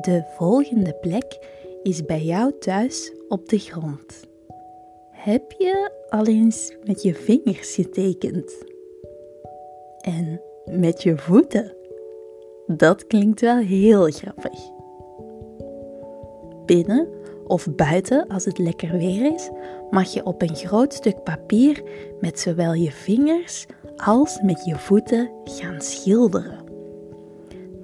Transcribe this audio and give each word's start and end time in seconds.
De 0.00 0.24
volgende 0.36 0.94
plek 1.00 1.38
is 1.82 2.04
bij 2.04 2.22
jou 2.22 2.52
thuis 2.58 3.12
op 3.28 3.48
de 3.48 3.58
grond. 3.58 4.26
Heb 5.10 5.52
je 5.52 5.90
al 6.08 6.26
eens 6.26 6.76
met 6.84 7.02
je 7.02 7.14
vingers 7.14 7.74
getekend? 7.74 8.64
En 10.00 10.40
met 10.64 11.02
je 11.02 11.16
voeten? 11.16 11.76
Dat 12.66 13.06
klinkt 13.06 13.40
wel 13.40 13.56
heel 13.56 14.10
grappig. 14.10 14.60
Binnen 16.66 17.08
of 17.46 17.74
buiten, 17.74 18.26
als 18.28 18.44
het 18.44 18.58
lekker 18.58 18.98
weer 18.98 19.32
is, 19.34 19.50
mag 19.90 20.12
je 20.12 20.24
op 20.24 20.42
een 20.42 20.56
groot 20.56 20.94
stuk 20.94 21.22
papier 21.22 21.82
met 22.20 22.40
zowel 22.40 22.72
je 22.72 22.90
vingers 22.90 23.66
als 23.96 24.40
met 24.42 24.64
je 24.64 24.78
voeten 24.78 25.30
gaan 25.44 25.80
schilderen. 25.80 26.67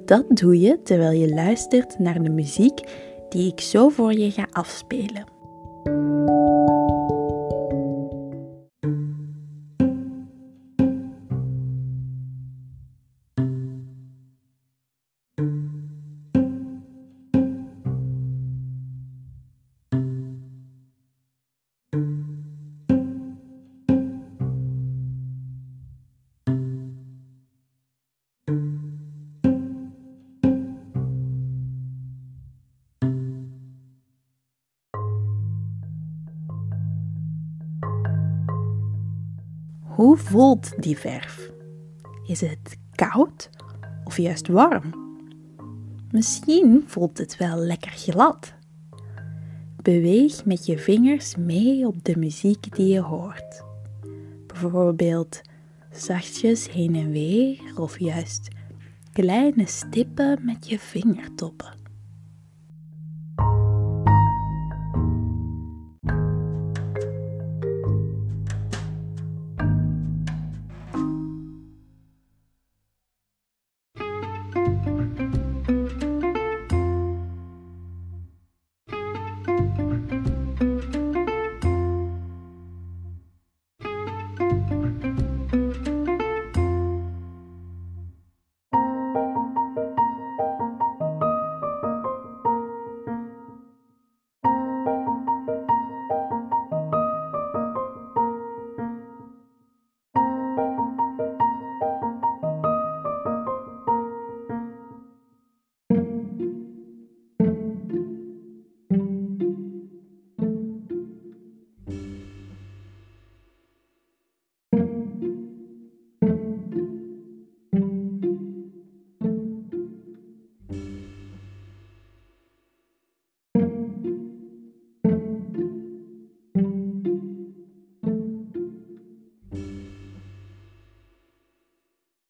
Dat 0.05 0.25
doe 0.29 0.61
je 0.61 0.83
terwijl 0.83 1.21
je 1.21 1.35
luistert 1.35 1.99
naar 1.99 2.23
de 2.23 2.31
muziek 2.31 2.81
die 3.29 3.53
ik 3.53 3.61
zo 3.61 3.89
voor 3.89 4.13
je 4.13 4.31
ga 4.31 4.47
afspelen. 4.51 5.25
Hoe 39.95 40.17
voelt 40.17 40.83
die 40.83 40.99
verf? 40.99 41.51
Is 42.27 42.41
het 42.41 42.79
koud 42.95 43.51
of 44.05 44.17
juist 44.17 44.49
warm? 44.49 44.95
Misschien 46.11 46.83
voelt 46.87 47.19
het 47.19 47.37
wel 47.37 47.57
lekker 47.57 47.91
glad. 47.91 48.55
Beweeg 49.83 50.45
met 50.45 50.67
je 50.67 50.79
vingers 50.79 51.37
mee 51.37 51.87
op 51.87 52.05
de 52.05 52.17
muziek 52.19 52.77
die 52.77 52.87
je 52.87 53.01
hoort. 53.01 53.65
Bijvoorbeeld 54.47 55.41
zachtjes 55.91 56.71
heen 56.71 56.95
en 56.95 57.11
weer 57.11 57.61
of 57.77 57.99
juist 57.99 58.49
kleine 59.13 59.67
stippen 59.67 60.45
met 60.45 60.69
je 60.69 60.79
vingertoppen. 60.79 61.84